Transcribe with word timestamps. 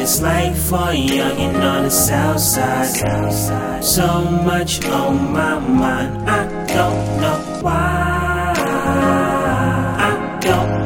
it's 0.00 0.22
like 0.22 0.56
for 0.56 0.88
a 0.88 0.94
youngin' 0.94 1.62
on 1.62 1.84
the 1.84 1.90
south 1.90 2.40
side. 2.40 3.84
So 3.84 4.24
much 4.24 4.82
on 4.86 5.32
my 5.32 5.58
mind, 5.58 6.28
I 6.28 6.44
don't 6.66 7.20
know 7.20 7.60
why. 7.60 8.54
I 10.08 10.38
don't 10.40 10.79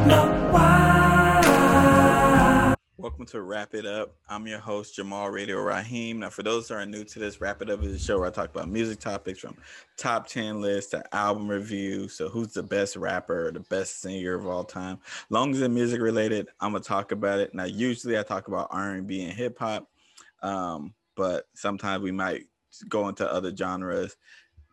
Welcome 3.24 3.40
to 3.40 3.42
Wrap 3.42 3.74
It 3.74 3.86
Up. 3.86 4.14
I'm 4.28 4.46
your 4.46 4.58
host, 4.58 4.96
Jamal 4.96 5.30
Radio 5.30 5.58
Raheem. 5.58 6.18
Now, 6.18 6.28
for 6.28 6.42
those 6.42 6.68
that 6.68 6.74
are 6.74 6.84
new 6.84 7.04
to 7.04 7.18
this, 7.18 7.40
Wrap 7.40 7.62
It 7.62 7.70
Up 7.70 7.82
is 7.82 7.94
a 7.94 7.98
show 7.98 8.18
where 8.18 8.28
I 8.28 8.30
talk 8.30 8.50
about 8.50 8.68
music 8.68 9.00
topics 9.00 9.38
from 9.38 9.56
top 9.96 10.26
10 10.26 10.60
lists 10.60 10.90
to 10.90 11.02
album 11.16 11.48
reviews. 11.48 12.12
So, 12.12 12.28
who's 12.28 12.52
the 12.52 12.62
best 12.62 12.96
rapper 12.96 13.48
or 13.48 13.50
the 13.50 13.60
best 13.60 14.02
singer 14.02 14.34
of 14.34 14.46
all 14.46 14.62
time? 14.62 14.98
Long 15.30 15.54
as 15.54 15.62
it's 15.62 15.70
music 15.72 16.02
related, 16.02 16.50
I'm 16.60 16.72
gonna 16.72 16.84
talk 16.84 17.12
about 17.12 17.38
it. 17.38 17.54
Now, 17.54 17.64
usually 17.64 18.18
I 18.18 18.24
talk 18.24 18.48
about 18.48 18.68
R&B 18.70 19.24
and 19.24 19.32
hip 19.32 19.58
hop, 19.58 19.88
um, 20.42 20.92
but 21.16 21.48
sometimes 21.54 22.02
we 22.02 22.12
might 22.12 22.42
go 22.90 23.08
into 23.08 23.26
other 23.32 23.56
genres. 23.56 24.18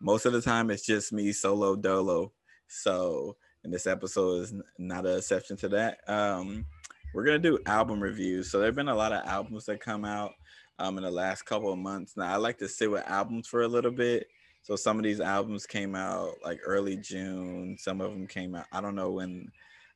Most 0.01 0.25
of 0.25 0.33
the 0.33 0.41
time, 0.41 0.71
it's 0.71 0.85
just 0.85 1.13
me 1.13 1.31
solo 1.31 1.77
dolo. 1.77 2.33
So, 2.67 3.37
and 3.63 3.73
this 3.73 3.87
episode 3.87 4.41
is 4.41 4.53
not 4.77 5.05
an 5.05 5.19
exception 5.19 5.55
to 5.55 5.69
that. 5.69 5.99
Um, 6.09 6.65
we're 7.13 7.25
gonna 7.25 7.39
do 7.39 7.59
album 7.65 8.01
reviews. 8.01 8.49
So 8.49 8.59
there've 8.59 8.75
been 8.75 8.87
a 8.87 8.95
lot 8.95 9.11
of 9.11 9.25
albums 9.25 9.65
that 9.65 9.79
come 9.79 10.05
out 10.05 10.31
um, 10.79 10.97
in 10.97 11.03
the 11.03 11.11
last 11.11 11.43
couple 11.43 11.71
of 11.71 11.79
months. 11.79 12.15
Now 12.15 12.33
I 12.33 12.37
like 12.37 12.57
to 12.59 12.67
sit 12.67 12.89
with 12.89 13.07
albums 13.07 13.47
for 13.47 13.61
a 13.63 13.67
little 13.67 13.91
bit. 13.91 14.27
So 14.63 14.75
some 14.75 14.97
of 14.97 15.03
these 15.03 15.19
albums 15.19 15.65
came 15.65 15.95
out 15.95 16.35
like 16.43 16.59
early 16.65 16.95
June. 16.95 17.77
Some 17.79 17.99
of 17.99 18.11
them 18.11 18.27
came 18.27 18.55
out. 18.55 18.65
I 18.71 18.79
don't 18.79 18.95
know 18.95 19.11
when 19.11 19.51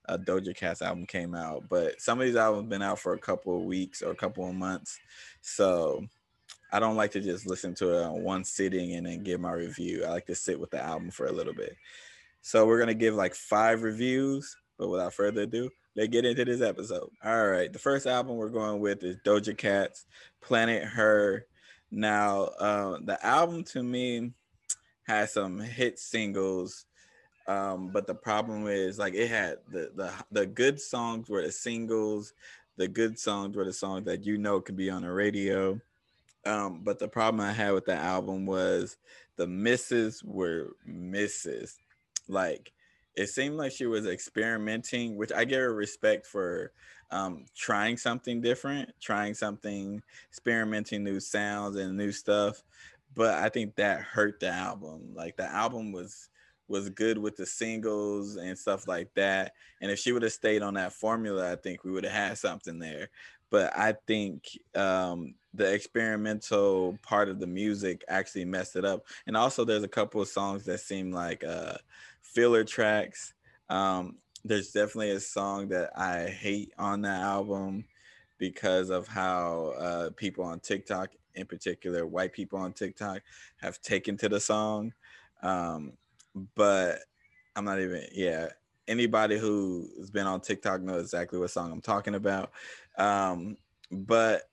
a 0.07 0.17
Doja 0.17 0.55
Cat's 0.55 0.81
album 0.81 1.05
came 1.05 1.35
out, 1.35 1.63
but 1.69 1.99
some 2.01 2.19
of 2.19 2.25
these 2.25 2.35
albums 2.35 2.69
been 2.69 2.81
out 2.81 2.99
for 2.99 3.13
a 3.13 3.19
couple 3.19 3.57
of 3.57 3.63
weeks 3.63 4.01
or 4.01 4.11
a 4.11 4.15
couple 4.15 4.47
of 4.47 4.55
months. 4.55 4.99
So 5.41 6.05
I 6.71 6.79
don't 6.79 6.95
like 6.95 7.11
to 7.11 7.21
just 7.21 7.47
listen 7.47 7.73
to 7.75 7.97
it 7.97 8.03
on 8.03 8.23
one 8.23 8.43
sitting 8.43 8.95
and 8.95 9.05
then 9.05 9.23
give 9.23 9.39
my 9.39 9.51
review. 9.51 10.03
I 10.03 10.09
like 10.09 10.25
to 10.27 10.35
sit 10.35 10.59
with 10.59 10.71
the 10.71 10.83
album 10.83 11.11
for 11.11 11.27
a 11.27 11.31
little 11.31 11.53
bit. 11.53 11.75
So 12.41 12.65
we're 12.65 12.79
gonna 12.79 12.93
give 12.93 13.15
like 13.15 13.33
five 13.33 13.81
reviews, 13.83 14.55
but 14.77 14.89
without 14.89 15.13
further 15.13 15.41
ado, 15.43 15.69
let's 15.95 16.09
get 16.09 16.25
into 16.25 16.45
this 16.45 16.61
episode. 16.61 17.09
All 17.23 17.47
right, 17.47 17.71
the 17.71 17.79
first 17.79 18.05
album 18.05 18.35
we're 18.35 18.49
going 18.49 18.79
with 18.79 19.03
is 19.03 19.17
Doja 19.25 19.57
Cat's 19.57 20.05
Planet 20.41 20.83
Her. 20.83 21.45
Now, 21.91 22.43
uh, 22.59 22.99
the 23.03 23.23
album 23.25 23.63
to 23.65 23.83
me 23.83 24.31
has 25.07 25.33
some 25.33 25.59
hit 25.59 25.99
singles, 25.99 26.85
um, 27.47 27.89
but 27.93 28.07
the 28.07 28.15
problem 28.15 28.67
is 28.67 28.97
like 28.97 29.13
it 29.13 29.29
had 29.29 29.57
the 29.71 29.91
the 29.95 30.11
the 30.31 30.45
good 30.45 30.79
songs 30.81 31.29
were 31.29 31.43
the 31.43 31.51
singles, 31.51 32.33
the 32.77 32.87
good 32.87 33.17
songs 33.17 33.55
were 33.55 33.65
the 33.65 33.73
songs 33.73 34.05
that 34.05 34.25
you 34.25 34.37
know 34.37 34.59
could 34.59 34.75
be 34.75 34.89
on 34.89 35.03
the 35.03 35.11
radio. 35.11 35.79
Um, 36.45 36.81
but 36.83 36.99
the 36.99 37.07
problem 37.07 37.41
I 37.41 37.53
had 37.53 37.71
with 37.73 37.85
the 37.85 37.95
album 37.95 38.45
was 38.45 38.97
the 39.35 39.47
misses 39.47 40.23
were 40.23 40.75
misses. 40.85 41.77
Like 42.27 42.71
it 43.15 43.27
seemed 43.27 43.55
like 43.55 43.71
she 43.71 43.85
was 43.85 44.05
experimenting, 44.07 45.15
which 45.15 45.31
I 45.31 45.45
give 45.45 45.59
her 45.59 45.73
respect 45.73 46.25
for 46.25 46.71
um, 47.11 47.45
trying 47.55 47.97
something 47.97 48.41
different, 48.41 48.91
trying 48.99 49.33
something, 49.33 50.01
experimenting 50.29 51.03
new 51.03 51.19
sounds 51.19 51.77
and 51.77 51.97
new 51.97 52.11
stuff. 52.11 52.63
But 53.15 53.35
I 53.35 53.49
think 53.49 53.75
that 53.75 54.01
hurt 54.01 54.39
the 54.39 54.49
album. 54.49 55.13
Like 55.13 55.37
the 55.37 55.45
album 55.45 55.91
was 55.91 56.29
was 56.67 56.89
good 56.89 57.17
with 57.17 57.35
the 57.35 57.45
singles 57.45 58.37
and 58.37 58.57
stuff 58.57 58.87
like 58.87 59.13
that. 59.13 59.53
And 59.81 59.91
if 59.91 59.99
she 59.99 60.11
would 60.11 60.23
have 60.23 60.31
stayed 60.33 60.63
on 60.63 60.73
that 60.73 60.93
formula, 60.93 61.51
I 61.51 61.55
think 61.55 61.83
we 61.83 61.91
would 61.91 62.03
have 62.03 62.13
had 62.13 62.37
something 62.39 62.79
there. 62.79 63.09
But 63.55 63.71
I 63.77 63.95
think 64.05 64.49
um, 64.75 65.33
the 65.53 65.73
experimental 65.73 66.99
part 67.01 67.29
of 67.29 67.39
the 67.39 67.47
music 67.47 68.03
actually 68.09 68.43
messed 68.43 68.75
it 68.75 68.83
up. 68.83 69.05
And 69.27 69.37
also, 69.37 69.63
there's 69.63 69.85
a 69.85 69.87
couple 69.87 70.21
of 70.21 70.27
songs 70.27 70.65
that 70.65 70.81
seem 70.81 71.13
like 71.13 71.41
uh, 71.41 71.77
filler 72.21 72.65
tracks. 72.65 73.33
Um, 73.69 74.17
there's 74.43 74.73
definitely 74.73 75.11
a 75.11 75.21
song 75.21 75.69
that 75.69 75.97
I 75.97 76.27
hate 76.27 76.73
on 76.77 77.03
the 77.03 77.07
album 77.07 77.85
because 78.39 78.89
of 78.89 79.07
how 79.07 79.73
uh, 79.79 80.09
people 80.17 80.43
on 80.43 80.59
TikTok, 80.59 81.11
in 81.35 81.45
particular, 81.45 82.05
white 82.05 82.33
people 82.33 82.59
on 82.59 82.73
TikTok, 82.73 83.21
have 83.61 83.81
taken 83.81 84.17
to 84.17 84.27
the 84.27 84.41
song. 84.41 84.91
Um, 85.41 85.93
but 86.55 86.99
I'm 87.55 87.63
not 87.63 87.79
even, 87.79 88.03
yeah. 88.11 88.49
Anybody 88.85 89.39
who's 89.39 90.11
been 90.11 90.27
on 90.27 90.41
TikTok 90.41 90.81
knows 90.81 91.03
exactly 91.03 91.39
what 91.39 91.51
song 91.51 91.71
I'm 91.71 91.79
talking 91.79 92.15
about. 92.15 92.51
Um, 92.97 93.57
but 93.91 94.43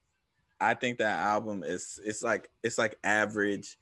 I 0.61 0.75
think 0.75 0.99
that 0.99 1.21
album 1.21 1.65
is 1.65 2.01
it's 2.05 2.23
like 2.23 2.51
it's 2.63 2.79
like 2.79 2.99
average. 3.05 3.77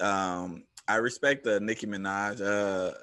Um, 0.00 0.64
I 0.88 0.96
respect 0.96 1.44
the 1.44 1.60
Nicki 1.60 1.86
Minaj 1.86 2.40
uh 2.40 2.94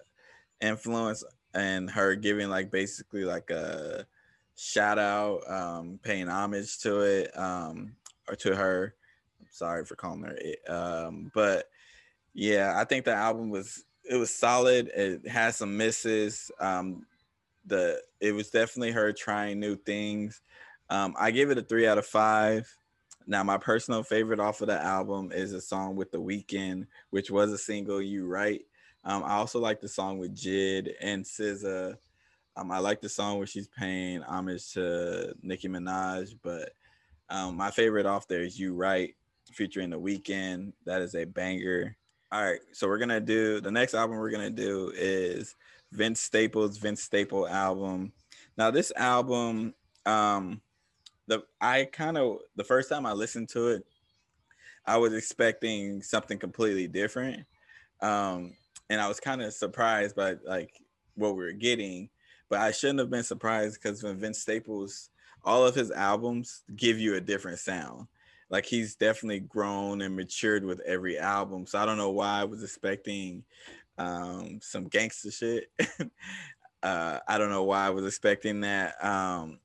influence 0.59 1.23
and 1.53 1.89
her 1.89 2.16
giving 2.16 2.49
like 2.49 2.72
basically 2.72 3.23
like 3.23 3.49
a 3.49 4.05
shout 4.55 4.99
out, 4.99 5.41
um, 5.49 5.99
paying 6.03 6.29
homage 6.29 6.79
to 6.79 7.01
it, 7.01 7.38
um, 7.38 7.95
or 8.28 8.35
to 8.35 8.55
her. 8.55 8.95
I'm 9.39 9.47
sorry 9.49 9.85
for 9.85 9.95
calling 9.95 10.23
her 10.23 10.38
it. 10.38 10.59
Um, 10.69 11.31
but 11.33 11.69
yeah, 12.33 12.73
I 12.78 12.85
think 12.85 13.05
the 13.05 13.13
album 13.13 13.49
was 13.49 13.83
it 14.09 14.16
was 14.16 14.33
solid. 14.33 14.88
It 14.95 15.28
has 15.28 15.57
some 15.57 15.78
misses. 15.78 16.51
Um, 16.59 17.05
the 17.66 18.01
it 18.19 18.33
was 18.33 18.49
definitely 18.49 18.91
her 18.91 19.11
trying 19.13 19.59
new 19.59 19.75
things. 19.75 20.41
Um, 20.91 21.16
I 21.18 21.31
give 21.31 21.50
it 21.50 21.57
a 21.57 21.62
three 21.62 21.88
out 21.88 21.97
of 21.97 22.06
five. 22.06 22.68
Now, 23.25 23.44
my 23.44 23.57
personal 23.57 24.03
favorite 24.03 24.41
off 24.41 24.59
of 24.59 24.68
the 24.68 24.79
album 24.79 25.31
is 25.31 25.53
a 25.53 25.62
song 25.62 25.96
with 25.96 26.12
The 26.12 26.19
Weeknd, 26.19 26.85
which 27.12 27.31
was 27.31 27.53
a 27.53 27.57
single, 27.57 28.02
You 28.02 28.28
Right. 28.28 28.62
Um, 29.06 29.24
I 29.24 29.35
also 29.35 29.59
like 29.59 29.79
the 29.79 29.88
song 29.88 30.18
with 30.18 30.35
JID 30.35 30.90
and 31.00 31.24
SZA. 31.24 31.96
Um, 32.57 32.72
I 32.72 32.79
like 32.79 33.00
the 33.00 33.07
song 33.07 33.38
where 33.38 33.47
she's 33.47 33.69
paying 33.69 34.22
homage 34.22 34.74
to 34.74 35.34
Nicki 35.41 35.69
Minaj, 35.69 36.35
but 36.44 36.74
um, 37.29 37.56
my 37.56 37.72
favorite 37.72 38.06
off 38.06 38.28
there 38.28 38.41
is 38.41 38.59
You 38.59 38.73
Right, 38.73 39.16
featuring 39.53 39.91
The 39.91 40.00
Weeknd. 40.00 40.73
That 40.85 41.02
is 41.02 41.16
a 41.16 41.23
banger. 41.23 41.96
All 42.34 42.44
right, 42.44 42.59
so 42.73 42.90
we're 42.90 42.97
gonna 42.97 43.22
do 43.22 43.62
the 43.62 43.72
next 43.72 43.94
album 43.94 44.18
we're 44.18 44.29
gonna 44.29 44.50
do 44.50 44.91
is 44.94 45.56
Vince 45.94 46.19
Staples' 46.19 46.78
Vince 46.78 47.02
Staple 47.02 47.47
album. 47.47 48.12
Now, 48.58 48.72
this 48.72 48.91
album, 48.97 49.73
um, 50.06 50.62
the 51.31 51.43
I 51.61 51.85
kind 51.85 52.17
of 52.17 52.39
the 52.57 52.63
first 52.63 52.89
time 52.89 53.05
I 53.05 53.13
listened 53.13 53.47
to 53.49 53.69
it, 53.69 53.85
I 54.85 54.97
was 54.97 55.13
expecting 55.13 56.01
something 56.03 56.37
completely 56.37 56.87
different. 56.87 57.45
Um, 58.01 58.53
and 58.89 58.99
I 58.99 59.07
was 59.07 59.21
kind 59.21 59.41
of 59.41 59.53
surprised 59.53 60.15
by 60.15 60.35
like 60.45 60.73
what 61.15 61.35
we 61.35 61.43
were 61.43 61.53
getting, 61.53 62.09
but 62.49 62.59
I 62.59 62.71
shouldn't 62.71 62.99
have 62.99 63.09
been 63.09 63.23
surprised 63.23 63.79
because 63.81 64.03
when 64.03 64.17
Vince 64.17 64.39
Staples, 64.39 65.09
all 65.45 65.65
of 65.65 65.73
his 65.73 65.89
albums 65.89 66.63
give 66.75 66.99
you 66.99 67.15
a 67.15 67.21
different 67.21 67.59
sound. 67.59 68.07
Like 68.49 68.65
he's 68.65 68.95
definitely 68.95 69.39
grown 69.39 70.01
and 70.01 70.17
matured 70.17 70.65
with 70.65 70.81
every 70.81 71.17
album. 71.17 71.65
So 71.65 71.79
I 71.79 71.85
don't 71.85 71.97
know 71.97 72.11
why 72.11 72.41
I 72.41 72.43
was 72.43 72.61
expecting 72.61 73.45
um, 73.97 74.59
some 74.61 74.89
gangster 74.89 75.31
shit. 75.31 75.71
uh, 76.83 77.19
I 77.25 77.37
don't 77.37 77.49
know 77.49 77.63
why 77.63 77.87
I 77.87 77.91
was 77.91 78.05
expecting 78.05 78.59
that. 78.61 79.01
Um, 79.01 79.59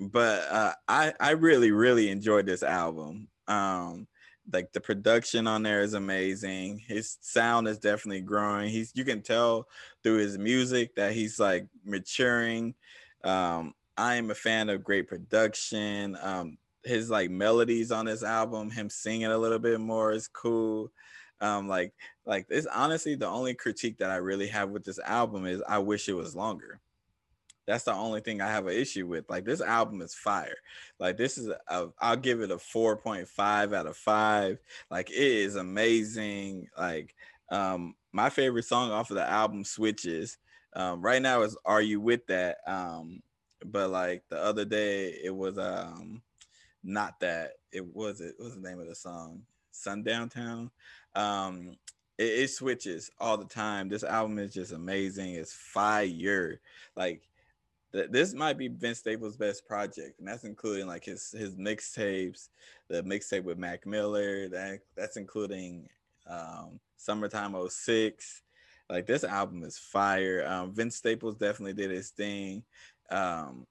but 0.00 0.42
uh, 0.50 0.72
I 0.88 1.12
I 1.20 1.30
really 1.32 1.70
really 1.70 2.10
enjoyed 2.10 2.46
this 2.46 2.62
album. 2.62 3.28
Um, 3.48 4.06
like 4.52 4.72
the 4.72 4.80
production 4.80 5.46
on 5.46 5.62
there 5.62 5.82
is 5.82 5.94
amazing. 5.94 6.78
His 6.78 7.18
sound 7.20 7.68
is 7.68 7.78
definitely 7.78 8.22
growing. 8.22 8.70
He's 8.70 8.92
you 8.94 9.04
can 9.04 9.22
tell 9.22 9.68
through 10.02 10.18
his 10.18 10.38
music 10.38 10.94
that 10.96 11.12
he's 11.12 11.38
like 11.38 11.66
maturing. 11.84 12.74
Um, 13.22 13.74
I 13.96 14.14
am 14.14 14.30
a 14.30 14.34
fan 14.34 14.70
of 14.70 14.82
great 14.82 15.08
production. 15.08 16.16
Um, 16.22 16.56
his 16.84 17.10
like 17.10 17.30
melodies 17.30 17.92
on 17.92 18.06
this 18.06 18.22
album, 18.22 18.70
him 18.70 18.88
singing 18.88 19.26
a 19.26 19.38
little 19.38 19.58
bit 19.58 19.80
more 19.80 20.12
is 20.12 20.28
cool. 20.28 20.90
Um, 21.42 21.68
like 21.68 21.92
like 22.26 22.48
this 22.48 22.66
honestly 22.66 23.14
the 23.14 23.26
only 23.26 23.54
critique 23.54 23.98
that 23.98 24.10
I 24.10 24.16
really 24.16 24.48
have 24.48 24.70
with 24.70 24.84
this 24.84 24.98
album 25.00 25.46
is 25.46 25.62
I 25.68 25.78
wish 25.78 26.08
it 26.08 26.14
was 26.14 26.34
longer. 26.34 26.80
That's 27.70 27.84
the 27.84 27.94
only 27.94 28.20
thing 28.20 28.40
I 28.40 28.48
have 28.48 28.66
an 28.66 28.74
issue 28.74 29.06
with. 29.06 29.30
Like 29.30 29.44
this 29.44 29.60
album 29.60 30.02
is 30.02 30.12
fire. 30.12 30.56
Like 30.98 31.16
this 31.16 31.38
is 31.38 31.52
a, 31.68 31.86
I'll 32.00 32.16
give 32.16 32.40
it 32.40 32.50
a 32.50 32.56
4.5 32.56 33.72
out 33.72 33.86
of 33.86 33.96
5. 33.96 34.58
Like 34.90 35.08
it 35.08 35.16
is 35.16 35.54
amazing. 35.54 36.68
Like 36.76 37.14
um 37.52 37.94
my 38.10 38.28
favorite 38.28 38.64
song 38.64 38.90
off 38.90 39.10
of 39.10 39.16
the 39.16 39.28
album 39.28 39.62
switches. 39.62 40.36
Um 40.74 41.00
right 41.00 41.22
now 41.22 41.42
is 41.42 41.56
Are 41.64 41.80
You 41.80 42.00
With 42.00 42.26
That? 42.26 42.56
Um 42.66 43.22
but 43.64 43.90
like 43.90 44.24
the 44.30 44.42
other 44.42 44.64
day 44.64 45.20
it 45.22 45.34
was 45.34 45.56
um 45.56 46.22
not 46.82 47.20
that. 47.20 47.52
It 47.70 47.86
was 47.94 48.20
it 48.20 48.34
was 48.40 48.56
the 48.56 48.68
name 48.68 48.80
of 48.80 48.88
the 48.88 48.96
song? 48.96 49.42
Sundown 49.70 50.28
Town. 50.28 50.72
Um 51.14 51.76
it 52.18 52.48
switches 52.48 53.10
all 53.18 53.38
the 53.38 53.46
time. 53.46 53.88
This 53.88 54.02
album 54.04 54.40
is 54.40 54.52
just 54.52 54.72
amazing. 54.72 55.34
It's 55.36 55.54
fire. 55.54 56.60
Like 56.96 57.29
this 57.92 58.34
might 58.34 58.58
be 58.58 58.68
Vince 58.68 58.98
Staples' 58.98 59.36
best 59.36 59.66
project, 59.66 60.18
and 60.18 60.28
that's 60.28 60.44
including 60.44 60.86
like 60.86 61.04
his 61.04 61.32
his 61.36 61.56
mixtapes, 61.56 62.48
the 62.88 63.02
mixtape 63.02 63.44
with 63.44 63.58
Mac 63.58 63.86
Miller. 63.86 64.48
That 64.48 64.80
that's 64.96 65.16
including 65.16 65.88
um, 66.26 66.78
Summertime 66.96 67.56
06. 67.68 68.42
Like 68.88 69.06
this 69.06 69.24
album 69.24 69.62
is 69.64 69.78
fire. 69.78 70.46
Um, 70.46 70.72
Vince 70.72 70.96
Staples 70.96 71.36
definitely 71.36 71.74
did 71.74 71.90
his 71.90 72.10
thing, 72.10 72.62
um, 73.10 73.66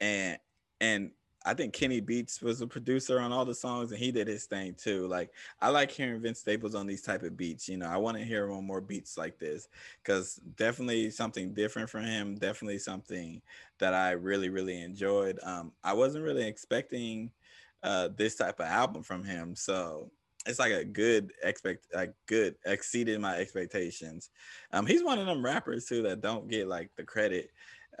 and 0.00 0.38
and 0.80 1.10
I 1.46 1.54
think 1.54 1.72
Kenny 1.72 2.00
Beats 2.00 2.42
was 2.42 2.60
a 2.60 2.66
producer 2.66 3.20
on 3.20 3.32
all 3.32 3.44
the 3.44 3.54
songs, 3.54 3.92
and 3.92 4.00
he 4.00 4.10
did 4.10 4.26
his 4.26 4.46
thing 4.46 4.74
too. 4.74 5.06
Like 5.06 5.30
I 5.60 5.68
like 5.68 5.92
hearing 5.92 6.20
Vince 6.20 6.40
Staples 6.40 6.74
on 6.74 6.88
these 6.88 7.02
type 7.02 7.22
of 7.22 7.36
beats. 7.36 7.68
You 7.68 7.76
know, 7.76 7.86
I 7.86 7.96
want 7.98 8.16
to 8.16 8.24
hear 8.24 8.44
him 8.44 8.56
on 8.56 8.66
more 8.66 8.80
beats 8.80 9.16
like 9.16 9.38
this 9.38 9.68
because 10.02 10.40
definitely 10.56 11.10
something 11.10 11.54
different 11.54 11.88
from 11.88 12.04
him. 12.04 12.34
Definitely 12.34 12.78
something 12.78 13.40
that 13.78 13.94
I 13.94 14.10
really 14.12 14.48
really 14.48 14.82
enjoyed. 14.82 15.38
Um, 15.44 15.70
I 15.84 15.92
wasn't 15.92 16.24
really 16.24 16.46
expecting 16.46 17.30
uh, 17.84 18.08
this 18.16 18.34
type 18.34 18.58
of 18.58 18.66
album 18.66 19.04
from 19.04 19.22
him, 19.22 19.54
so 19.54 20.10
it's 20.46 20.58
like 20.58 20.72
a 20.72 20.84
good 20.84 21.32
expect 21.44 21.86
like 21.94 22.12
good 22.26 22.56
exceeded 22.64 23.20
my 23.20 23.36
expectations. 23.36 24.30
Um, 24.72 24.84
he's 24.84 25.04
one 25.04 25.20
of 25.20 25.26
them 25.26 25.44
rappers 25.44 25.86
too 25.86 26.02
that 26.02 26.22
don't 26.22 26.48
get 26.48 26.66
like 26.66 26.90
the 26.96 27.04
credit. 27.04 27.50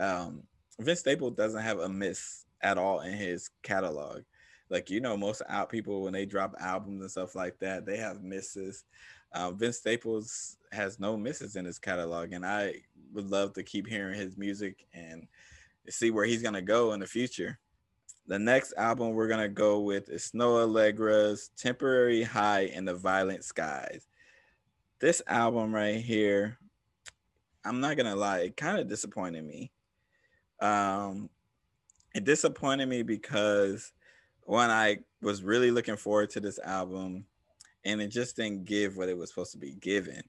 Um, 0.00 0.42
Vince 0.80 1.00
Staples 1.00 1.36
doesn't 1.36 1.62
have 1.62 1.78
a 1.78 1.88
miss 1.88 2.45
at 2.62 2.78
all 2.78 3.00
in 3.00 3.12
his 3.14 3.50
catalog. 3.62 4.22
Like 4.68 4.90
you 4.90 5.00
know, 5.00 5.16
most 5.16 5.42
out 5.48 5.68
people 5.68 6.02
when 6.02 6.12
they 6.12 6.26
drop 6.26 6.54
albums 6.58 7.00
and 7.00 7.10
stuff 7.10 7.34
like 7.34 7.58
that, 7.60 7.86
they 7.86 7.96
have 7.98 8.22
misses. 8.22 8.84
Um, 9.32 9.58
Vince 9.58 9.78
Staples 9.78 10.56
has 10.72 10.98
no 10.98 11.16
misses 11.16 11.56
in 11.56 11.64
his 11.64 11.78
catalog, 11.78 12.32
and 12.32 12.44
I 12.44 12.82
would 13.12 13.30
love 13.30 13.52
to 13.54 13.62
keep 13.62 13.86
hearing 13.86 14.18
his 14.18 14.36
music 14.36 14.86
and 14.92 15.26
see 15.88 16.10
where 16.10 16.24
he's 16.24 16.42
gonna 16.42 16.62
go 16.62 16.92
in 16.92 17.00
the 17.00 17.06
future. 17.06 17.58
The 18.26 18.38
next 18.38 18.74
album 18.76 19.10
we're 19.10 19.28
gonna 19.28 19.48
go 19.48 19.80
with 19.80 20.08
is 20.08 20.30
Snoh 20.32 20.66
Aalegra's 20.66 21.50
"Temporary 21.56 22.24
High 22.24 22.62
in 22.62 22.84
the 22.84 22.94
Violent 22.94 23.44
Skies." 23.44 24.08
This 24.98 25.22
album 25.28 25.72
right 25.74 26.00
here, 26.00 26.58
I'm 27.64 27.80
not 27.80 27.96
gonna 27.96 28.16
lie, 28.16 28.40
it 28.40 28.56
kind 28.56 28.80
of 28.80 28.88
disappointed 28.88 29.44
me. 29.44 29.70
Um, 30.60 31.30
it 32.16 32.24
disappointed 32.24 32.88
me 32.88 33.02
because 33.02 33.92
when 34.44 34.70
I 34.70 35.00
was 35.20 35.42
really 35.42 35.70
looking 35.70 35.98
forward 35.98 36.30
to 36.30 36.40
this 36.40 36.58
album, 36.58 37.26
and 37.84 38.00
it 38.00 38.08
just 38.08 38.36
didn't 38.36 38.64
give 38.64 38.96
what 38.96 39.10
it 39.10 39.18
was 39.18 39.28
supposed 39.28 39.52
to 39.52 39.58
be 39.58 39.74
given. 39.74 40.22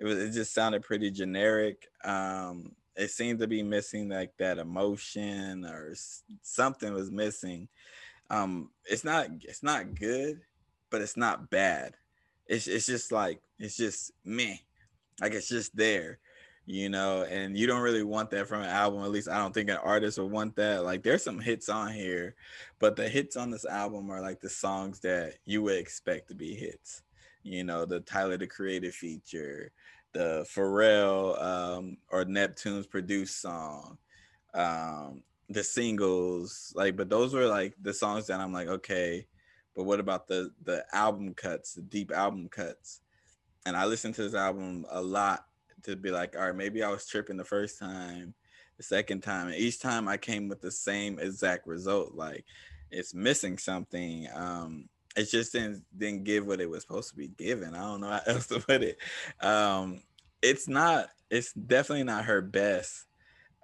It 0.00 0.04
was 0.04 0.18
it 0.18 0.32
just 0.32 0.52
sounded 0.52 0.82
pretty 0.82 1.08
generic. 1.12 1.86
Um, 2.02 2.72
it 2.96 3.12
seemed 3.12 3.38
to 3.38 3.46
be 3.46 3.62
missing 3.62 4.08
like 4.08 4.32
that 4.38 4.58
emotion 4.58 5.64
or 5.64 5.94
something 6.42 6.92
was 6.92 7.12
missing. 7.12 7.68
Um, 8.28 8.70
it's 8.84 9.04
not 9.04 9.28
it's 9.42 9.62
not 9.62 9.94
good, 9.94 10.40
but 10.90 11.00
it's 11.00 11.16
not 11.16 11.48
bad. 11.48 11.94
It's 12.48 12.66
it's 12.66 12.86
just 12.86 13.12
like 13.12 13.40
it's 13.60 13.76
just 13.76 14.10
me, 14.24 14.64
like 15.20 15.34
it's 15.34 15.48
just 15.48 15.76
there 15.76 16.18
you 16.70 16.88
know, 16.88 17.24
and 17.24 17.58
you 17.58 17.66
don't 17.66 17.82
really 17.82 18.04
want 18.04 18.30
that 18.30 18.46
from 18.46 18.62
an 18.62 18.68
album. 18.68 19.02
At 19.02 19.10
least 19.10 19.28
I 19.28 19.38
don't 19.38 19.52
think 19.52 19.70
an 19.70 19.78
artist 19.82 20.20
would 20.20 20.30
want 20.30 20.54
that. 20.54 20.84
Like 20.84 21.02
there's 21.02 21.24
some 21.24 21.40
hits 21.40 21.68
on 21.68 21.92
here, 21.92 22.36
but 22.78 22.94
the 22.94 23.08
hits 23.08 23.36
on 23.36 23.50
this 23.50 23.64
album 23.64 24.08
are 24.08 24.20
like 24.20 24.40
the 24.40 24.48
songs 24.48 25.00
that 25.00 25.34
you 25.44 25.62
would 25.62 25.76
expect 25.76 26.28
to 26.28 26.34
be 26.36 26.54
hits. 26.54 27.02
You 27.42 27.64
know, 27.64 27.86
the 27.86 27.98
Tyler 27.98 28.36
the 28.36 28.46
Creator 28.46 28.92
feature, 28.92 29.72
the 30.12 30.46
Pharrell 30.48 31.42
um, 31.42 31.96
or 32.08 32.24
Neptune's 32.24 32.86
produced 32.86 33.40
song, 33.40 33.98
um, 34.54 35.24
the 35.48 35.64
singles. 35.64 36.72
Like, 36.76 36.94
but 36.94 37.10
those 37.10 37.34
were 37.34 37.46
like 37.46 37.74
the 37.82 37.92
songs 37.92 38.28
that 38.28 38.38
I'm 38.38 38.52
like, 38.52 38.68
okay, 38.68 39.26
but 39.74 39.84
what 39.84 39.98
about 39.98 40.28
the 40.28 40.52
the 40.62 40.84
album 40.92 41.34
cuts, 41.34 41.74
the 41.74 41.82
deep 41.82 42.12
album 42.12 42.48
cuts? 42.48 43.00
And 43.66 43.76
I 43.76 43.86
listened 43.86 44.14
to 44.14 44.22
this 44.22 44.34
album 44.34 44.86
a 44.88 45.02
lot 45.02 45.46
to 45.84 45.96
be 45.96 46.10
like, 46.10 46.36
all 46.36 46.46
right, 46.46 46.56
maybe 46.56 46.82
I 46.82 46.90
was 46.90 47.06
tripping 47.06 47.36
the 47.36 47.44
first 47.44 47.78
time, 47.78 48.34
the 48.76 48.82
second 48.82 49.22
time, 49.22 49.48
and 49.48 49.56
each 49.56 49.80
time 49.80 50.08
I 50.08 50.16
came 50.16 50.48
with 50.48 50.60
the 50.60 50.70
same 50.70 51.18
exact 51.18 51.66
result. 51.66 52.14
Like 52.14 52.44
it's 52.90 53.14
missing 53.14 53.58
something. 53.58 54.28
Um, 54.34 54.88
it 55.16 55.30
just 55.30 55.52
didn't 55.52 55.84
didn't 55.96 56.24
give 56.24 56.46
what 56.46 56.60
it 56.60 56.70
was 56.70 56.82
supposed 56.82 57.10
to 57.10 57.16
be 57.16 57.28
given. 57.28 57.74
I 57.74 57.80
don't 57.80 58.00
know 58.00 58.08
how 58.08 58.20
else 58.26 58.46
to 58.48 58.60
put 58.60 58.82
it. 58.82 58.98
Um, 59.40 60.02
it's 60.42 60.68
not. 60.68 61.08
It's 61.30 61.52
definitely 61.52 62.04
not 62.04 62.24
her 62.24 62.40
best. 62.40 63.06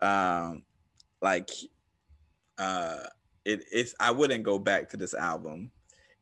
Um, 0.01 0.63
like, 1.21 1.51
uh, 2.59 3.05
it, 3.45 3.65
it's. 3.73 3.95
I 4.01 4.11
wouldn't 4.11 4.45
go 4.45 4.59
back 4.59 4.91
to 4.91 4.97
this 4.97 5.15
album 5.15 5.71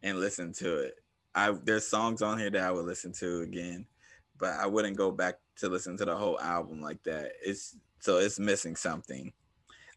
and 0.02 0.20
listen 0.20 0.52
to 0.55 0.76
it. 0.79 0.94
I 1.35 1.52
there's 1.64 1.87
songs 1.87 2.23
on 2.23 2.38
here 2.38 2.50
that 2.50 2.62
I 2.62 2.70
would 2.70 2.85
listen 2.85 3.12
to 3.14 3.41
again, 3.41 3.87
but 4.44 4.61
I 4.61 4.67
wouldn't 4.67 4.99
go 4.99 5.11
back 5.11 5.38
to 5.56 5.70
listen 5.70 5.96
to 5.96 6.05
the 6.05 6.14
whole 6.14 6.38
album 6.38 6.82
like 6.82 7.02
that. 7.05 7.32
It's 7.43 7.79
so 7.99 8.19
it's 8.19 8.38
missing 8.38 8.76
something. 8.76 9.32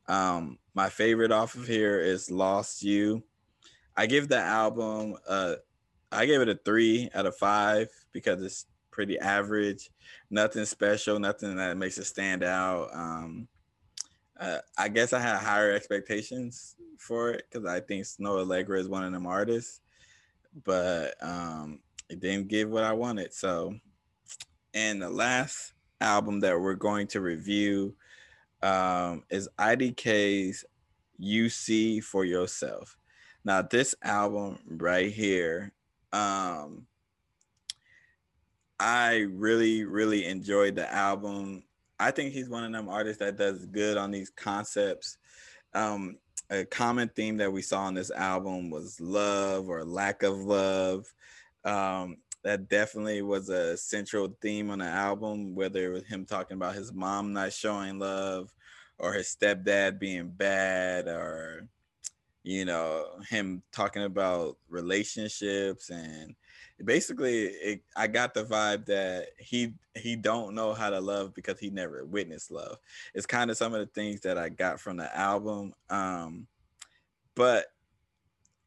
Um, 0.08 0.58
my 0.74 0.88
favorite 0.88 1.34
off 1.34 1.56
of 1.56 1.68
here 1.68 2.00
is 2.00 2.32
Lost 2.32 2.82
You. 2.82 3.24
I 3.98 4.06
give 4.06 4.30
the 4.30 4.38
album 4.38 5.16
uh 5.28 5.56
I 6.14 6.26
gave 6.26 6.40
it 6.40 6.48
a 6.48 6.58
three 6.64 7.10
out 7.14 7.26
of 7.26 7.36
five 7.36 7.90
because 8.14 8.42
it's 8.42 8.68
pretty 8.90 9.20
average, 9.20 9.92
nothing 10.30 10.64
special, 10.64 11.20
nothing 11.20 11.58
that 11.58 11.76
makes 11.76 11.98
it 11.98 12.06
stand 12.06 12.42
out. 12.42 12.88
Um, 12.94 13.50
uh, 14.40 14.60
I 14.78 14.88
guess 14.88 15.12
I 15.12 15.20
had 15.20 15.40
higher 15.40 15.74
expectations 15.74 16.78
for 16.98 17.32
it 17.32 17.44
because 17.52 17.68
I 17.68 17.82
think 17.82 18.06
Snoh 18.06 18.46
Aalegra 18.46 18.80
is 18.80 18.88
one 18.88 19.04
of 19.04 19.12
them 19.12 19.28
artists, 19.28 19.82
but 20.64 21.16
um, 21.22 21.82
it 22.10 22.22
didn't 22.22 22.48
give 22.48 22.70
what 22.70 22.86
I 22.86 22.94
wanted. 22.94 23.34
So 23.34 23.76
and 24.78 25.02
the 25.02 25.10
last 25.10 25.74
album 26.02 26.40
that 26.42 26.62
we're 26.62 26.76
going 26.76 27.08
to 27.08 27.20
review 27.20 27.96
um, 28.62 29.24
is 29.32 29.50
IDK's 29.58 30.66
You 31.18 31.50
See 31.50 32.00
for 32.00 32.24
Yourself. 32.24 32.96
Now, 33.44 33.64
this 33.64 33.96
album 34.04 34.60
right 34.68 35.12
here, 35.12 35.74
um, 36.14 36.86
I 38.80 39.26
really, 39.32 39.84
really 39.84 40.28
enjoyed 40.28 40.76
the 40.76 40.94
album. 40.94 41.64
I 42.00 42.12
think 42.12 42.34
he's 42.34 42.50
one 42.50 42.64
of 42.64 42.72
them 42.72 42.88
artists 42.88 43.20
that 43.20 43.36
does 43.36 43.66
good 43.66 43.98
on 43.98 44.12
these 44.12 44.30
concepts. 44.30 45.18
Um, 45.74 46.18
a 46.52 46.66
common 46.66 47.10
theme 47.16 47.38
that 47.38 47.52
we 47.52 47.64
saw 47.64 47.82
on 47.82 47.96
this 47.96 48.12
album 48.12 48.70
was 48.70 49.02
love 49.02 49.70
or 49.70 49.84
lack 49.84 50.22
of 50.22 50.38
love. 50.38 51.12
Um, 51.66 52.18
that 52.48 52.70
definitely 52.70 53.22
was 53.22 53.50
a 53.50 53.76
central 53.76 54.34
theme 54.42 54.70
on 54.70 54.80
the 54.80 54.86
album, 54.86 55.54
whether 55.54 55.84
it 55.84 55.94
was 55.94 56.08
him 56.08 56.24
talking 56.26 56.56
about 56.56 56.76
his 56.76 56.94
mom 56.94 57.34
not 57.34 57.52
showing 57.52 58.00
love 58.00 58.54
or 59.00 59.12
his 59.12 59.36
stepdad 59.36 60.00
being 60.00 60.30
bad 60.30 61.10
or 61.10 61.68
you 62.44 62.64
know 62.64 63.06
him 63.30 63.62
talking 63.74 64.04
about 64.04 64.56
relationships 64.70 65.90
and 65.90 66.34
basically 66.86 67.48
it, 67.48 67.82
i 67.98 68.08
got 68.08 68.34
the 68.34 68.46
vibe 68.46 68.86
that 68.86 69.28
he 69.38 69.74
he 69.96 70.16
don't 70.16 70.56
know 70.56 70.74
how 70.74 70.90
to 70.90 71.02
love 71.02 71.34
because 71.34 71.60
he 71.60 71.70
never 71.70 72.06
witnessed 72.06 72.50
love. 72.50 72.78
It's 73.14 73.26
kind 73.26 73.52
of 73.52 73.58
some 73.58 73.74
of 73.74 73.82
the 73.82 73.88
things 73.88 74.22
that 74.22 74.38
i 74.38 74.48
got 74.48 74.80
from 74.80 74.96
the 74.96 75.14
album 75.18 75.74
um 75.90 76.48
but 77.36 77.66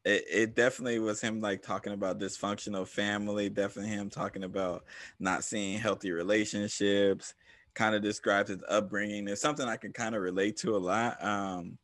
it, 0.03 0.25
it 0.31 0.55
definitely 0.55 0.99
was 0.99 1.21
him 1.21 1.39
like 1.41 1.61
talking 1.61 1.93
about 1.93 2.19
dysfunctional 2.19 2.87
family 2.87 3.49
definitely 3.49 3.91
him 3.91 4.09
talking 4.09 4.43
about 4.43 4.83
not 5.19 5.43
seeing 5.43 5.77
healthy 5.77 6.11
relationships 6.11 7.33
kind 7.73 7.95
of 7.95 8.01
describes 8.01 8.49
his 8.49 8.63
upbringing 8.67 9.27
it's 9.27 9.41
something 9.41 9.67
i 9.67 9.77
can 9.77 9.93
kind 9.93 10.15
of 10.15 10.21
relate 10.21 10.57
to 10.57 10.75
a 10.75 10.77
lot 10.77 11.23
um 11.23 11.77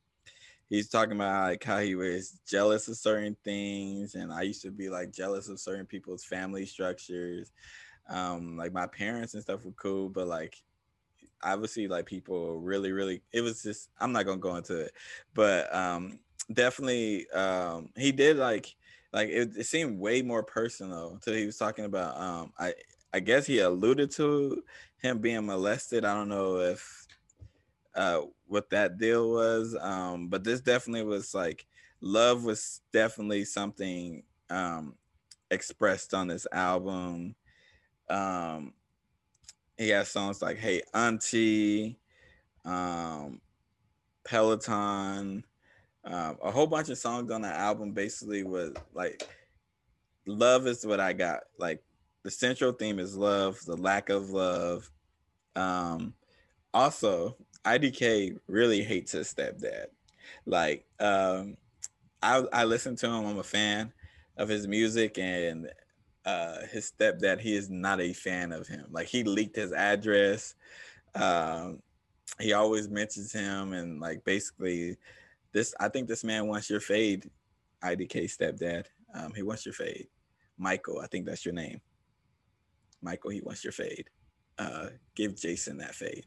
he's 0.70 0.90
talking 0.90 1.14
about 1.16 1.50
like 1.50 1.64
how 1.64 1.80
he 1.80 1.96
was 1.96 2.40
jealous 2.48 2.88
of 2.88 2.98
certain 2.98 3.36
things 3.44 4.16
and 4.16 4.34
i 4.34 4.42
used 4.42 4.62
to 4.62 4.72
be 4.72 4.90
like 4.90 5.12
jealous 5.12 5.48
of 5.48 5.60
certain 5.60 5.86
people's 5.86 6.24
family 6.24 6.66
structures 6.66 7.52
um 8.10 8.58
like 8.58 8.74
my 8.74 8.88
parents 8.88 9.34
and 9.34 9.44
stuff 9.44 9.64
were 9.64 9.72
cool 9.72 10.10
but 10.10 10.28
like 10.28 10.62
obviously 11.44 11.88
like 11.88 12.06
people 12.06 12.60
really 12.60 12.92
really 12.92 13.22
it 13.32 13.42
was 13.42 13.62
just 13.62 13.90
i'm 14.00 14.12
not 14.12 14.26
gonna 14.26 14.38
go 14.38 14.56
into 14.56 14.78
it 14.80 14.92
but 15.34 15.74
um 15.74 16.20
definitely 16.52 17.30
um 17.32 17.90
he 17.96 18.12
did 18.12 18.38
like 18.38 18.76
like 19.14 19.30
it, 19.30 19.52
it 19.58 19.66
seemed 19.66 20.00
way 20.00 20.22
more 20.22 20.44
personal 20.44 21.18
to 21.22 21.34
he 21.34 21.46
was 21.46 21.58
talking 21.58 21.86
about 21.86 22.20
um 22.20 22.54
i 22.58 22.74
i 23.14 23.20
guess 23.20 23.46
he 23.46 23.60
alluded 23.60 24.12
to 24.12 24.64
him 25.00 25.20
being 25.20 25.46
molested. 25.46 26.06
I 26.06 26.14
don't 26.14 26.30
know 26.30 26.58
if 26.58 27.08
uh 27.96 28.22
what 28.46 28.70
that 28.70 28.98
deal 28.98 29.32
was 29.32 29.76
um 29.80 30.28
but 30.28 30.44
this 30.44 30.62
definitely 30.62 31.04
was 31.04 31.34
like 31.34 31.66
love 32.02 32.44
was 32.44 32.82
definitely 32.92 33.46
something 33.46 34.24
um 34.50 34.96
expressed 35.50 36.14
on 36.14 36.28
this 36.28 36.46
album. 36.52 37.36
Um 38.10 38.74
he 39.78 39.90
has 39.90 40.10
songs 40.10 40.42
like 40.42 40.58
hey 40.58 40.82
auntie 40.94 42.00
um 42.66 43.42
Peloton, 44.24 45.46
um, 46.08 46.38
a 46.42 46.52
whole 46.52 46.68
bunch 46.68 46.90
of 46.90 46.98
songs 46.98 47.32
on 47.32 47.42
the 47.42 47.50
album 47.50 47.92
basically 47.92 48.44
was 48.44 48.74
like 48.94 49.28
love 50.26 50.68
is 50.68 50.86
what 50.86 51.00
I 51.00 51.14
got. 51.14 51.42
Like 51.58 51.84
the 52.24 52.32
central 52.32 52.72
theme 52.72 53.00
is 53.00 53.16
love, 53.16 53.60
the 53.66 53.76
lack 53.76 54.10
of 54.10 54.30
love. 54.30 54.90
Um, 55.56 56.14
also, 56.74 57.38
IDK 57.66 58.38
really 58.48 58.84
hates 58.84 59.12
his 59.12 59.34
stepdad. 59.34 59.88
Like, 60.46 60.86
um, 61.00 61.58
I 62.22 62.44
I 62.54 62.64
listen 62.66 62.96
to 62.98 63.08
him. 63.08 63.26
I'm 63.26 63.40
a 63.40 63.44
fan 63.44 63.94
of 64.38 64.50
his 64.50 64.68
music, 64.68 65.18
and 65.18 65.70
uh, 66.26 66.60
his 66.72 66.92
stepdad. 66.92 67.40
He 67.40 67.56
is 67.56 67.70
not 67.70 68.02
a 68.02 68.14
fan 68.14 68.52
of 68.52 68.68
him. 68.68 68.86
Like 68.92 69.08
he 69.08 69.24
leaked 69.24 69.56
his 69.56 69.72
address. 69.74 70.56
Um, 71.16 71.82
he 72.40 72.54
always 72.54 72.90
mentions 72.90 73.32
him, 73.32 73.74
and 73.74 74.00
like 74.00 74.24
basically, 74.24 74.98
this. 75.54 75.74
I 75.80 75.90
think 75.90 76.08
this 76.08 76.24
man 76.24 76.48
wants 76.48 76.70
your 76.70 76.80
fade, 76.80 77.30
IDK 77.84 78.26
stepdad. 78.26 78.86
Um, 79.14 79.34
he 79.34 79.44
wants 79.44 79.66
your 79.66 79.74
fade, 79.74 80.08
Michael. 80.58 81.00
I 81.00 81.08
think 81.08 81.26
that's 81.26 81.46
your 81.46 81.54
name. 81.54 81.82
Michael. 83.02 83.32
He 83.32 83.42
wants 83.42 83.64
your 83.64 83.74
fade. 83.74 84.10
Uh, 84.58 84.88
give 85.16 85.36
Jason 85.36 85.78
that 85.78 85.96
fade. 85.96 86.26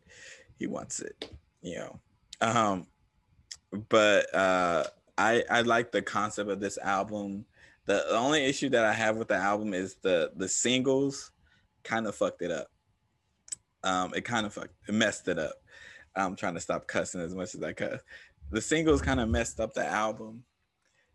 He 0.59 0.67
wants 0.67 1.01
it. 1.01 1.31
You 1.63 1.79
know. 1.79 2.01
Um, 2.41 2.87
but 3.89 4.35
uh, 4.35 4.85
I 5.19 5.45
I 5.51 5.61
like 5.63 5.93
the 5.93 6.03
concept 6.03 6.51
of 6.51 6.61
this 6.61 6.79
album. 6.79 7.45
The, 7.87 8.05
the 8.09 8.17
only 8.17 8.45
issue 8.45 8.69
that 8.71 8.85
I 8.85 8.93
have 8.93 9.17
with 9.17 9.29
the 9.29 9.37
album 9.37 9.75
is 9.75 9.97
the 10.03 10.33
the 10.37 10.49
singles 10.49 11.33
kind 11.83 12.07
of 12.07 12.15
fucked 12.15 12.43
it 12.43 12.51
up. 12.51 12.69
Um, 13.83 14.13
it 14.15 14.25
kind 14.25 14.47
of 14.47 14.53
fucked, 14.53 14.75
it 14.89 14.93
messed 14.93 15.29
it 15.29 15.39
up. 15.39 15.55
I'm 16.17 16.37
trying 16.37 16.55
to 16.55 16.61
stop 16.61 16.87
cussing 16.87 17.21
as 17.21 17.35
much 17.35 17.55
as 17.55 17.63
I 17.63 17.73
cuss. 17.73 18.01
The 18.51 18.61
singles 18.61 19.01
kind 19.01 19.21
of 19.21 19.29
messed 19.29 19.61
up 19.61 19.75
the 19.75 19.87
album 19.87 20.43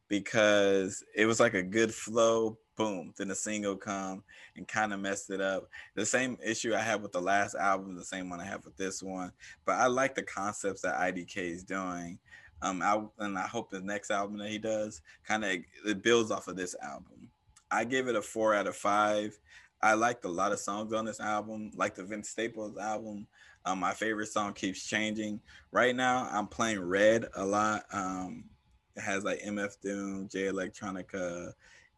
because 0.07 1.03
it 1.15 1.25
was 1.25 1.39
like 1.39 1.53
a 1.53 1.63
good 1.63 1.93
flow, 1.93 2.57
boom, 2.77 3.13
then 3.17 3.27
the 3.27 3.35
single 3.35 3.75
come 3.75 4.23
and 4.55 4.67
kind 4.67 4.93
of 4.93 4.99
messed 4.99 5.29
it 5.29 5.41
up. 5.41 5.67
The 5.95 6.05
same 6.05 6.37
issue 6.43 6.73
I 6.73 6.79
had 6.79 7.01
with 7.01 7.11
the 7.11 7.21
last 7.21 7.55
album, 7.55 7.95
the 7.95 8.05
same 8.05 8.29
one 8.29 8.39
I 8.39 8.45
have 8.45 8.63
with 8.63 8.77
this 8.77 9.03
one. 9.03 9.31
But 9.65 9.73
I 9.73 9.87
like 9.87 10.15
the 10.15 10.23
concepts 10.23 10.81
that 10.81 10.95
IDK 10.95 11.37
is 11.37 11.63
doing. 11.63 12.19
Um, 12.61 12.81
I 12.81 13.01
and 13.19 13.37
I 13.37 13.47
hope 13.47 13.69
the 13.69 13.81
next 13.81 14.11
album 14.11 14.37
that 14.37 14.49
he 14.49 14.57
does 14.57 15.01
kind 15.25 15.43
of 15.43 15.51
it 15.85 16.01
builds 16.01 16.31
off 16.31 16.47
of 16.47 16.55
this 16.55 16.75
album. 16.81 17.29
I 17.69 17.83
give 17.83 18.07
it 18.07 18.15
a 18.15 18.21
four 18.21 18.55
out 18.55 18.67
of 18.67 18.77
five. 18.77 19.37
I 19.85 19.93
liked 19.93 20.25
a 20.25 20.29
lot 20.29 20.51
of 20.51 20.57
songs 20.57 20.93
on 20.93 21.05
this 21.05 21.19
album, 21.19 21.69
like 21.75 21.93
the 21.93 22.03
Vince 22.03 22.29
Staples 22.29 22.75
album. 22.75 23.27
Um, 23.65 23.77
my 23.77 23.93
favorite 23.93 24.29
song 24.29 24.53
keeps 24.53 24.83
changing. 24.83 25.39
Right 25.71 25.95
now, 25.95 26.27
I'm 26.31 26.47
playing 26.47 26.81
Red 26.81 27.27
a 27.35 27.45
lot. 27.45 27.83
Um, 27.93 28.45
it 28.95 29.01
has 29.01 29.23
like 29.23 29.43
MF 29.43 29.79
Doom, 29.81 30.27
Jay 30.27 30.45
Electronica, 30.45 31.53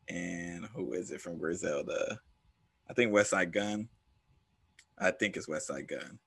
and 0.10 0.66
who 0.76 0.92
is 0.92 1.12
it 1.12 1.22
from 1.22 1.38
Griselda? 1.38 2.20
I 2.90 2.94
think 2.94 3.14
Westside 3.14 3.54
Gunn. 3.54 3.88
I 5.00 5.12
think 5.12 5.38
it's 5.38 5.48
Westside 5.48 5.88
Gunn. 5.88 6.20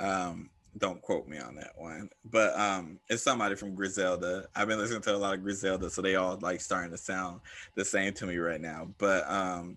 Um, 0.00 0.48
don't 0.78 1.02
quote 1.02 1.28
me 1.28 1.36
on 1.36 1.56
that 1.56 1.72
one, 1.76 2.08
but 2.24 2.58
um, 2.58 2.98
it's 3.10 3.22
somebody 3.22 3.54
from 3.54 3.74
Griselda. 3.74 4.46
I've 4.56 4.68
been 4.68 4.78
listening 4.78 5.02
to 5.02 5.14
a 5.14 5.18
lot 5.18 5.34
of 5.34 5.42
Griselda, 5.42 5.90
so 5.90 6.00
they 6.00 6.14
all 6.14 6.38
like 6.40 6.62
starting 6.62 6.92
to 6.92 6.96
sound 6.96 7.42
the 7.74 7.84
same 7.84 8.14
to 8.14 8.26
me 8.26 8.38
right 8.38 8.62
now. 8.62 8.88
But 8.96 9.30
um, 9.30 9.76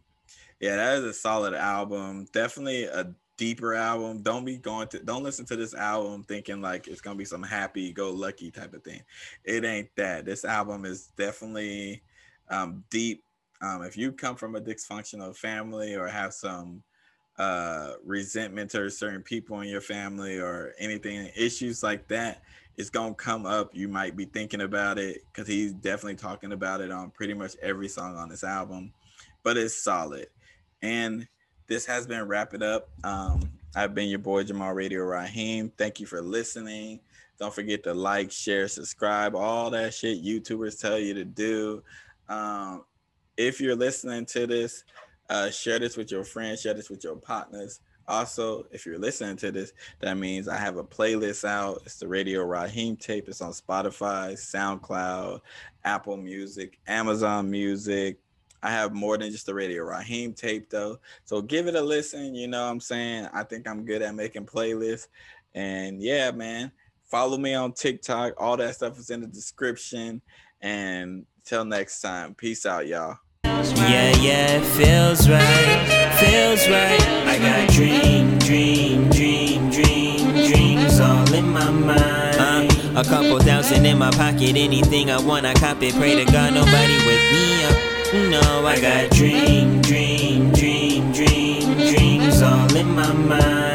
yeah, 0.63 0.77
that 0.77 0.99
is 0.99 1.03
a 1.03 1.13
solid 1.13 1.53
album. 1.53 2.25
Definitely 2.31 2.85
a 2.85 3.13
deeper 3.35 3.73
album. 3.73 4.21
Don't 4.21 4.45
be 4.45 4.55
going 4.55 4.87
to 4.87 4.99
don't 4.99 5.21
listen 5.21 5.45
to 5.47 5.57
this 5.57 5.73
album 5.73 6.23
thinking 6.23 6.61
like 6.61 6.87
it's 6.87 7.01
gonna 7.01 7.17
be 7.17 7.25
some 7.25 7.43
happy 7.43 7.91
go 7.91 8.11
lucky 8.11 8.49
type 8.49 8.73
of 8.73 8.81
thing. 8.81 9.01
It 9.43 9.65
ain't 9.65 9.93
that. 9.97 10.23
This 10.23 10.45
album 10.45 10.85
is 10.85 11.09
definitely 11.17 12.01
um, 12.47 12.85
deep. 12.89 13.25
Um, 13.59 13.83
if 13.83 13.97
you 13.97 14.13
come 14.13 14.37
from 14.37 14.55
a 14.55 14.61
dysfunctional 14.61 15.35
family 15.35 15.95
or 15.95 16.07
have 16.07 16.33
some 16.33 16.81
uh, 17.37 17.95
resentment 18.05 18.71
to 18.71 18.89
certain 18.89 19.21
people 19.21 19.59
in 19.59 19.67
your 19.67 19.81
family 19.81 20.37
or 20.37 20.75
anything, 20.79 21.29
issues 21.35 21.83
like 21.83 22.07
that, 22.07 22.41
it's 22.77 22.89
gonna 22.89 23.13
come 23.15 23.45
up. 23.45 23.75
You 23.75 23.89
might 23.89 24.15
be 24.15 24.23
thinking 24.23 24.61
about 24.61 24.97
it 24.97 25.25
because 25.25 25.45
he's 25.45 25.73
definitely 25.73 26.15
talking 26.15 26.53
about 26.53 26.79
it 26.79 26.89
on 26.89 27.11
pretty 27.11 27.33
much 27.33 27.57
every 27.61 27.89
song 27.89 28.15
on 28.15 28.29
this 28.29 28.45
album. 28.45 28.93
But 29.43 29.57
it's 29.57 29.75
solid. 29.75 30.27
And 30.83 31.27
this 31.67 31.85
has 31.85 32.05
been 32.05 32.27
wrap 32.27 32.53
it 32.53 32.61
up. 32.61 32.89
Um, 33.03 33.49
I've 33.75 33.95
been 33.95 34.09
your 34.09 34.19
boy 34.19 34.43
Jamal 34.43 34.73
Radio 34.73 35.01
Raheem. 35.03 35.71
Thank 35.77 35.99
you 35.99 36.05
for 36.05 36.21
listening. 36.21 36.99
Don't 37.39 37.53
forget 37.53 37.83
to 37.85 37.93
like, 37.93 38.31
share, 38.31 38.67
subscribe, 38.67 39.33
all 39.33 39.71
that 39.71 39.93
shit 39.93 40.23
YouTubers 40.23 40.79
tell 40.79 40.99
you 40.99 41.15
to 41.15 41.25
do. 41.25 41.81
Um, 42.29 42.83
if 43.37 43.59
you're 43.59 43.75
listening 43.75 44.25
to 44.27 44.45
this, 44.45 44.83
uh, 45.29 45.49
share 45.49 45.79
this 45.79 45.97
with 45.97 46.11
your 46.11 46.23
friends, 46.23 46.61
share 46.61 46.75
this 46.75 46.89
with 46.89 47.03
your 47.03 47.15
partners. 47.15 47.79
Also, 48.07 48.65
if 48.71 48.85
you're 48.85 48.99
listening 48.99 49.37
to 49.37 49.51
this, 49.51 49.71
that 50.01 50.17
means 50.17 50.47
I 50.47 50.57
have 50.57 50.77
a 50.77 50.83
playlist 50.83 51.47
out. 51.47 51.81
It's 51.85 51.97
the 51.97 52.07
Radio 52.07 52.43
Raheem 52.43 52.97
tape. 52.97 53.29
It's 53.29 53.41
on 53.41 53.53
Spotify, 53.53 54.33
SoundCloud, 54.33 55.39
Apple 55.85 56.17
Music, 56.17 56.79
Amazon 56.85 57.49
Music. 57.49 58.19
I 58.63 58.71
have 58.71 58.93
more 58.93 59.17
than 59.17 59.29
just 59.29 59.45
the 59.45 59.53
Radio 59.53 59.83
Raheem 59.83 60.33
tape 60.33 60.69
though. 60.69 60.97
So 61.25 61.41
give 61.41 61.67
it 61.67 61.75
a 61.75 61.81
listen. 61.81 62.33
You 62.33 62.47
know 62.47 62.63
what 62.63 62.71
I'm 62.71 62.79
saying? 62.79 63.27
I 63.33 63.43
think 63.43 63.67
I'm 63.67 63.83
good 63.83 64.01
at 64.01 64.15
making 64.15 64.45
playlists. 64.45 65.07
And 65.53 66.01
yeah, 66.01 66.31
man, 66.31 66.71
follow 67.03 67.37
me 67.37 67.53
on 67.53 67.73
TikTok. 67.73 68.33
All 68.37 68.55
that 68.57 68.75
stuff 68.75 68.97
is 68.97 69.09
in 69.09 69.19
the 69.19 69.27
description. 69.27 70.21
And 70.61 71.25
till 71.43 71.65
next 71.65 71.99
time, 71.99 72.35
peace 72.35 72.65
out, 72.65 72.87
y'all. 72.87 73.17
Yeah, 73.43 74.15
yeah, 74.21 74.61
it 74.61 74.65
feels 74.65 75.29
right, 75.29 76.13
feels 76.19 76.67
right. 76.69 77.01
I 77.27 77.37
got 77.37 77.69
dream, 77.69 78.39
dream, 78.39 79.09
dream, 79.09 79.69
dream, 79.69 80.47
dreams 80.47 80.99
all 80.99 81.33
in 81.33 81.49
my 81.49 81.69
mind. 81.69 82.01
Uh, 82.39 83.01
a 83.01 83.03
couple 83.03 83.39
thousand 83.39 83.85
in 83.85 83.97
my 83.97 84.11
pocket, 84.11 84.55
anything 84.55 85.11
I 85.11 85.19
want, 85.21 85.45
I 85.45 85.53
cop 85.53 85.83
it. 85.83 85.93
Pray 85.95 86.15
to 86.15 86.31
God, 86.31 86.53
nobody 86.53 86.95
with 87.05 87.31
me 87.31 87.62
up. 88.13 88.29
No, 88.29 88.65
I 88.65 88.79
got 88.79 89.11
dream, 89.11 89.81
dream, 89.81 90.51
dream, 90.51 91.11
dream, 91.11 91.75
dreams 91.77 92.41
all 92.41 92.75
in 92.75 92.95
my 92.95 93.11
mind. 93.11 93.72